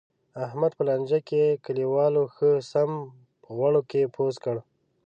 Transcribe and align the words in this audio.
احمد 0.45 0.71
په 0.75 0.83
لانجه 0.87 1.19
کې، 1.29 1.43
کلیوالو 1.65 2.23
ښه 2.35 2.49
سم 2.71 2.89
په 3.41 3.47
غوړو 3.57 3.81
کې 3.89 4.11
پوست 4.15 4.39
کړ. 4.45 4.55